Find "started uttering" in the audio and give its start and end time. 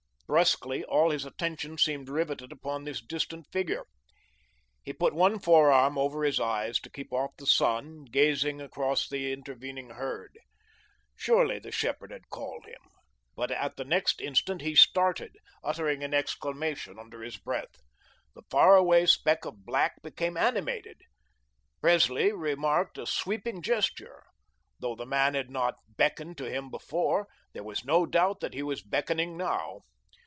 14.73-16.01